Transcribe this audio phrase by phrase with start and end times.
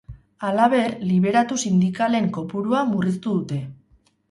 [0.45, 3.63] Halaber, liberatu sindikalen kopurua murriztu dute.